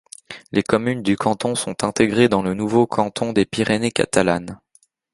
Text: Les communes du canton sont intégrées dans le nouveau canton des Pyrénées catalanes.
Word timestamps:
Les 0.51 0.63
communes 0.63 1.03
du 1.03 1.15
canton 1.15 1.53
sont 1.53 1.83
intégrées 1.83 2.27
dans 2.27 2.41
le 2.41 2.55
nouveau 2.55 2.87
canton 2.87 3.33
des 3.33 3.45
Pyrénées 3.45 3.91
catalanes. 3.91 4.59